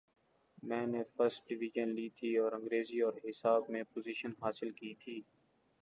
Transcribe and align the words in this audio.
میں 0.63 0.85
نے 0.87 1.01
first 1.13 1.49
division 1.49 1.89
لی 1.95 2.07
تھی 2.09 2.35
اور 2.37 2.51
انگریزی 2.51 2.99
اور 3.01 3.13
حساب 3.29 3.69
میں 3.69 3.83
پوزیشن 3.93 4.31
حاصل 4.41 4.71
کی 4.71 4.93
تھی۔ 4.95 5.21